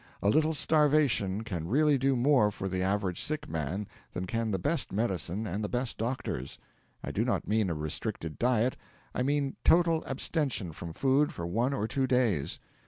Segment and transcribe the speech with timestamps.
[0.23, 4.57] A little starvation can really do more for the average sick man than can the
[4.57, 6.57] best medicines and the best doctors.
[7.03, 8.75] I do not mean a restricted diet;
[9.13, 12.59] I mean total abstention from food for one or two days.